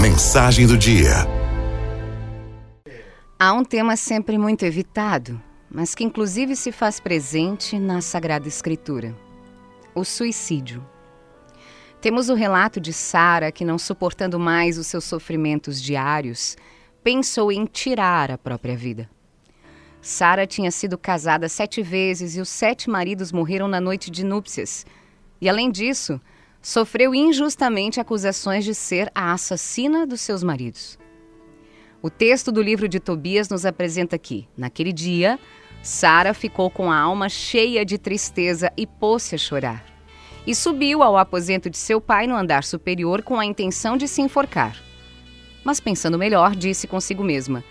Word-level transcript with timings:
Mensagem 0.00 0.66
do 0.66 0.76
dia. 0.76 1.26
Há 3.38 3.52
um 3.52 3.64
tema 3.64 3.96
sempre 3.96 4.38
muito 4.38 4.64
evitado, 4.64 5.40
mas 5.70 5.94
que 5.94 6.04
inclusive 6.04 6.56
se 6.56 6.72
faz 6.72 6.98
presente 6.98 7.78
na 7.78 8.00
Sagrada 8.00 8.48
Escritura: 8.48 9.16
o 9.94 10.04
suicídio. 10.04 10.84
Temos 12.00 12.28
o 12.28 12.34
relato 12.34 12.80
de 12.80 12.92
Sara 12.92 13.52
que, 13.52 13.64
não 13.64 13.78
suportando 13.78 14.38
mais 14.38 14.76
os 14.76 14.86
seus 14.86 15.04
sofrimentos 15.04 15.80
diários, 15.80 16.56
pensou 17.02 17.52
em 17.52 17.64
tirar 17.64 18.30
a 18.30 18.38
própria 18.38 18.76
vida. 18.76 19.08
Sara 20.00 20.48
tinha 20.48 20.70
sido 20.72 20.98
casada 20.98 21.48
sete 21.48 21.80
vezes 21.80 22.34
e 22.34 22.40
os 22.40 22.48
sete 22.48 22.90
maridos 22.90 23.30
morreram 23.30 23.68
na 23.68 23.80
noite 23.80 24.10
de 24.10 24.24
núpcias. 24.24 24.84
E 25.40 25.48
além 25.48 25.70
disso, 25.70 26.20
sofreu 26.62 27.12
injustamente 27.12 28.00
acusações 28.00 28.64
de 28.64 28.72
ser 28.72 29.10
a 29.12 29.32
assassina 29.32 30.06
dos 30.06 30.20
seus 30.20 30.44
maridos. 30.44 30.96
O 32.00 32.08
texto 32.08 32.52
do 32.52 32.62
livro 32.62 32.88
de 32.88 33.00
Tobias 33.00 33.48
nos 33.48 33.66
apresenta 33.66 34.16
que, 34.16 34.48
naquele 34.56 34.92
dia, 34.92 35.38
Sara 35.82 36.32
ficou 36.32 36.70
com 36.70 36.90
a 36.90 36.96
alma 36.96 37.28
cheia 37.28 37.84
de 37.84 37.98
tristeza 37.98 38.72
e 38.76 38.86
pôs-se 38.86 39.34
a 39.34 39.38
chorar. 39.38 39.84
E 40.46 40.54
subiu 40.54 41.02
ao 41.02 41.16
aposento 41.16 41.68
de 41.68 41.78
seu 41.78 42.00
pai 42.00 42.26
no 42.26 42.34
andar 42.34 42.64
superior 42.64 43.22
com 43.22 43.38
a 43.38 43.44
intenção 43.44 43.96
de 43.96 44.08
se 44.08 44.20
enforcar. 44.20 44.76
Mas 45.64 45.78
pensando 45.78 46.18
melhor, 46.18 46.56
disse 46.56 46.88
consigo 46.88 47.22
mesma: 47.22 47.62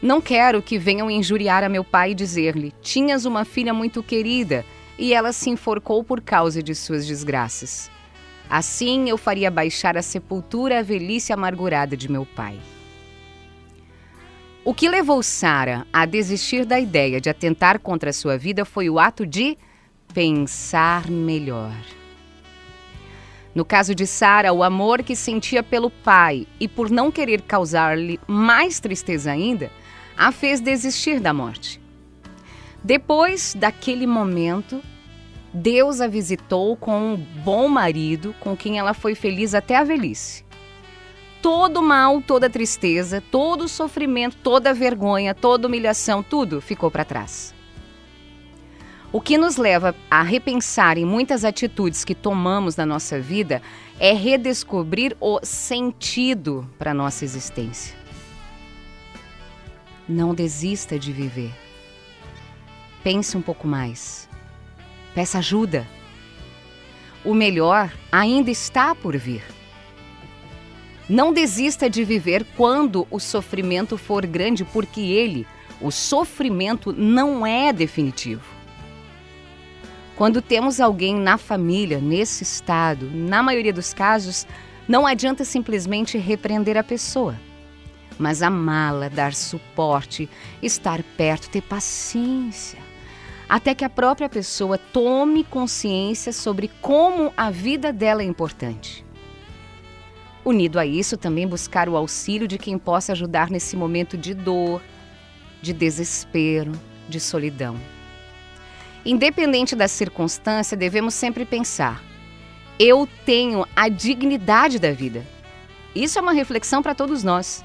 Não 0.00 0.20
quero 0.20 0.62
que 0.62 0.78
venham 0.78 1.10
injuriar 1.10 1.62
a 1.62 1.68
meu 1.68 1.84
pai 1.84 2.12
e 2.12 2.14
dizer-lhe: 2.14 2.72
Tinhas 2.80 3.26
uma 3.26 3.44
filha 3.44 3.74
muito 3.74 4.02
querida 4.02 4.64
e 4.98 5.12
ela 5.12 5.32
se 5.32 5.50
enforcou 5.50 6.02
por 6.02 6.22
causa 6.22 6.62
de 6.62 6.74
suas 6.74 7.06
desgraças. 7.06 7.90
Assim 8.50 9.08
eu 9.08 9.16
faria 9.16 9.48
baixar 9.48 9.96
a 9.96 10.02
sepultura 10.02 10.80
a 10.80 10.82
velhice 10.82 11.32
amargurada 11.32 11.96
de 11.96 12.10
meu 12.10 12.26
pai. 12.26 12.58
O 14.64 14.74
que 14.74 14.88
levou 14.88 15.22
Sara 15.22 15.86
a 15.92 16.04
desistir 16.04 16.64
da 16.64 16.78
ideia 16.80 17.20
de 17.20 17.30
atentar 17.30 17.78
contra 17.78 18.10
a 18.10 18.12
sua 18.12 18.36
vida 18.36 18.64
foi 18.64 18.90
o 18.90 18.98
ato 18.98 19.24
de 19.24 19.56
pensar 20.12 21.08
melhor. 21.08 21.72
No 23.54 23.64
caso 23.64 23.94
de 23.94 24.04
Sara, 24.04 24.52
o 24.52 24.64
amor 24.64 25.04
que 25.04 25.14
sentia 25.14 25.62
pelo 25.62 25.88
pai 25.88 26.46
e 26.58 26.66
por 26.66 26.90
não 26.90 27.10
querer 27.10 27.42
causar-lhe 27.42 28.18
mais 28.26 28.80
tristeza 28.80 29.30
ainda, 29.30 29.70
a 30.16 30.32
fez 30.32 30.60
desistir 30.60 31.20
da 31.20 31.32
morte. 31.32 31.80
Depois 32.82 33.54
daquele 33.54 34.06
momento, 34.06 34.82
Deus 35.52 36.00
a 36.00 36.06
visitou 36.06 36.76
com 36.76 37.14
um 37.14 37.16
bom 37.16 37.66
marido 37.68 38.34
com 38.38 38.56
quem 38.56 38.78
ela 38.78 38.94
foi 38.94 39.14
feliz 39.14 39.54
até 39.54 39.76
a 39.76 39.84
velhice. 39.84 40.44
Todo 41.42 41.82
mal, 41.82 42.20
toda 42.20 42.50
tristeza, 42.50 43.22
todo 43.30 43.66
sofrimento, 43.66 44.36
toda 44.42 44.74
vergonha, 44.74 45.34
toda 45.34 45.66
humilhação, 45.66 46.22
tudo 46.22 46.60
ficou 46.60 46.90
para 46.90 47.04
trás. 47.04 47.54
O 49.12 49.20
que 49.20 49.36
nos 49.36 49.56
leva 49.56 49.96
a 50.08 50.22
repensar 50.22 50.96
em 50.96 51.04
muitas 51.04 51.44
atitudes 51.44 52.04
que 52.04 52.14
tomamos 52.14 52.76
na 52.76 52.86
nossa 52.86 53.18
vida 53.18 53.60
é 53.98 54.12
redescobrir 54.12 55.16
o 55.20 55.40
sentido 55.42 56.70
para 56.78 56.94
nossa 56.94 57.24
existência. 57.24 57.96
Não 60.08 60.32
desista 60.32 60.96
de 60.96 61.12
viver. 61.12 61.52
Pense 63.02 63.36
um 63.36 63.42
pouco 63.42 63.66
mais. 63.66 64.29
Peça 65.14 65.38
ajuda. 65.38 65.86
O 67.24 67.34
melhor 67.34 67.92
ainda 68.10 68.50
está 68.50 68.94
por 68.94 69.16
vir. 69.16 69.42
Não 71.08 71.32
desista 71.32 71.90
de 71.90 72.04
viver 72.04 72.46
quando 72.56 73.06
o 73.10 73.18
sofrimento 73.18 73.98
for 73.98 74.24
grande, 74.24 74.64
porque 74.64 75.00
ele, 75.00 75.46
o 75.80 75.90
sofrimento, 75.90 76.92
não 76.92 77.44
é 77.44 77.72
definitivo. 77.72 78.42
Quando 80.16 80.40
temos 80.40 80.80
alguém 80.80 81.16
na 81.16 81.36
família 81.36 81.98
nesse 81.98 82.44
estado, 82.44 83.10
na 83.12 83.42
maioria 83.42 83.72
dos 83.72 83.92
casos, 83.92 84.46
não 84.86 85.06
adianta 85.06 85.44
simplesmente 85.44 86.16
repreender 86.16 86.76
a 86.76 86.84
pessoa, 86.84 87.34
mas 88.18 88.42
amá-la, 88.42 89.08
dar 89.08 89.34
suporte, 89.34 90.28
estar 90.62 91.02
perto, 91.16 91.50
ter 91.50 91.62
paciência 91.62 92.89
até 93.50 93.74
que 93.74 93.84
a 93.84 93.90
própria 93.90 94.28
pessoa 94.28 94.78
tome 94.78 95.42
consciência 95.42 96.32
sobre 96.32 96.70
como 96.80 97.32
a 97.36 97.50
vida 97.50 97.92
dela 97.92 98.22
é 98.22 98.24
importante. 98.24 99.04
Unido 100.44 100.78
a 100.78 100.86
isso, 100.86 101.16
também 101.16 101.48
buscar 101.48 101.88
o 101.88 101.96
auxílio 101.96 102.46
de 102.46 102.56
quem 102.56 102.78
possa 102.78 103.10
ajudar 103.10 103.50
nesse 103.50 103.76
momento 103.76 104.16
de 104.16 104.34
dor, 104.34 104.80
de 105.60 105.72
desespero, 105.72 106.70
de 107.08 107.18
solidão. 107.18 107.76
Independente 109.04 109.74
da 109.74 109.88
circunstância, 109.88 110.76
devemos 110.76 111.12
sempre 111.12 111.44
pensar: 111.44 112.00
eu 112.78 113.08
tenho 113.26 113.66
a 113.74 113.88
dignidade 113.88 114.78
da 114.78 114.92
vida. 114.92 115.26
Isso 115.92 116.20
é 116.20 116.22
uma 116.22 116.32
reflexão 116.32 116.84
para 116.84 116.94
todos 116.94 117.24
nós. 117.24 117.64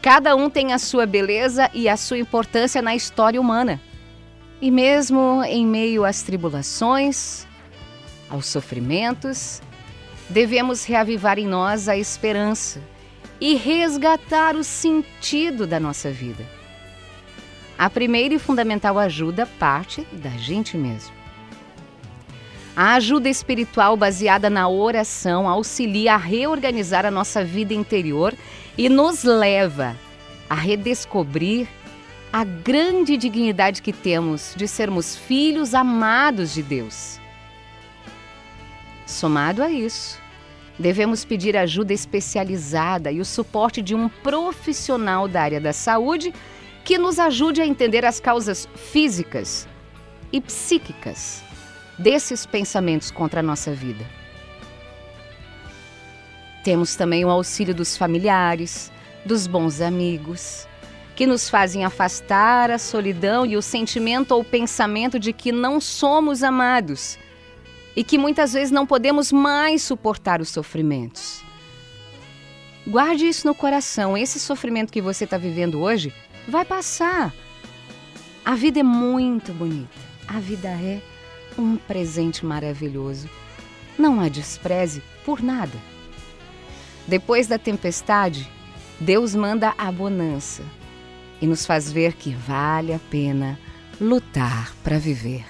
Cada 0.00 0.36
um 0.36 0.48
tem 0.48 0.72
a 0.72 0.78
sua 0.78 1.06
beleza 1.06 1.68
e 1.74 1.88
a 1.88 1.96
sua 1.96 2.18
importância 2.18 2.80
na 2.80 2.94
história 2.94 3.40
humana. 3.40 3.80
E 4.60 4.70
mesmo 4.70 5.42
em 5.44 5.64
meio 5.64 6.04
às 6.04 6.22
tribulações, 6.22 7.46
aos 8.28 8.46
sofrimentos, 8.46 9.62
devemos 10.28 10.84
reavivar 10.84 11.38
em 11.38 11.46
nós 11.46 11.88
a 11.88 11.96
esperança 11.96 12.80
e 13.40 13.54
resgatar 13.54 14.56
o 14.56 14.64
sentido 14.64 15.66
da 15.66 15.78
nossa 15.78 16.10
vida. 16.10 16.44
A 17.78 17.88
primeira 17.88 18.34
e 18.34 18.38
fundamental 18.38 18.98
ajuda 18.98 19.46
parte 19.46 20.04
da 20.12 20.30
gente 20.30 20.76
mesmo. 20.76 21.12
A 22.74 22.94
ajuda 22.94 23.28
espiritual 23.28 23.96
baseada 23.96 24.50
na 24.50 24.68
oração 24.68 25.48
auxilia 25.48 26.14
a 26.14 26.16
reorganizar 26.16 27.06
a 27.06 27.10
nossa 27.10 27.44
vida 27.44 27.74
interior 27.74 28.34
e 28.76 28.88
nos 28.88 29.22
leva 29.22 29.96
a 30.50 30.54
redescobrir 30.54 31.68
a 32.32 32.44
grande 32.44 33.16
dignidade 33.16 33.80
que 33.80 33.92
temos 33.92 34.54
de 34.56 34.68
sermos 34.68 35.16
filhos 35.16 35.74
amados 35.74 36.52
de 36.52 36.62
Deus. 36.62 37.18
Somado 39.06 39.62
a 39.62 39.70
isso, 39.70 40.20
devemos 40.78 41.24
pedir 41.24 41.56
ajuda 41.56 41.94
especializada 41.94 43.10
e 43.10 43.20
o 43.20 43.24
suporte 43.24 43.80
de 43.80 43.94
um 43.94 44.08
profissional 44.08 45.26
da 45.26 45.42
área 45.42 45.60
da 45.60 45.72
saúde 45.72 46.32
que 46.84 46.98
nos 46.98 47.18
ajude 47.18 47.62
a 47.62 47.66
entender 47.66 48.04
as 48.04 48.20
causas 48.20 48.68
físicas 48.76 49.66
e 50.30 50.40
psíquicas 50.40 51.42
desses 51.98 52.44
pensamentos 52.44 53.10
contra 53.10 53.40
a 53.40 53.42
nossa 53.42 53.72
vida. 53.72 54.04
Temos 56.62 56.94
também 56.94 57.24
o 57.24 57.30
auxílio 57.30 57.74
dos 57.74 57.96
familiares, 57.96 58.92
dos 59.24 59.46
bons 59.46 59.80
amigos, 59.80 60.67
que 61.18 61.26
nos 61.26 61.50
fazem 61.50 61.84
afastar 61.84 62.70
a 62.70 62.78
solidão 62.78 63.44
e 63.44 63.56
o 63.56 63.60
sentimento 63.60 64.30
ou 64.30 64.44
pensamento 64.44 65.18
de 65.18 65.32
que 65.32 65.50
não 65.50 65.80
somos 65.80 66.44
amados 66.44 67.18
e 67.96 68.04
que 68.04 68.16
muitas 68.16 68.52
vezes 68.52 68.70
não 68.70 68.86
podemos 68.86 69.32
mais 69.32 69.82
suportar 69.82 70.40
os 70.40 70.48
sofrimentos. 70.48 71.42
Guarde 72.86 73.26
isso 73.26 73.48
no 73.48 73.52
coração. 73.52 74.16
Esse 74.16 74.38
sofrimento 74.38 74.92
que 74.92 75.02
você 75.02 75.24
está 75.24 75.36
vivendo 75.36 75.80
hoje 75.80 76.14
vai 76.46 76.64
passar. 76.64 77.34
A 78.44 78.54
vida 78.54 78.78
é 78.78 78.84
muito 78.84 79.52
bonita. 79.52 79.98
A 80.28 80.38
vida 80.38 80.68
é 80.68 81.00
um 81.58 81.76
presente 81.76 82.46
maravilhoso. 82.46 83.28
Não 83.98 84.20
a 84.20 84.28
despreze 84.28 85.02
por 85.24 85.42
nada. 85.42 85.76
Depois 87.08 87.48
da 87.48 87.58
tempestade, 87.58 88.48
Deus 89.00 89.34
manda 89.34 89.74
a 89.76 89.90
bonança 89.90 90.62
e 91.40 91.46
nos 91.46 91.66
faz 91.66 91.90
ver 91.90 92.14
que 92.14 92.34
vale 92.46 92.94
a 92.94 92.98
pena 93.10 93.58
lutar 94.00 94.72
para 94.82 94.98
viver. 94.98 95.44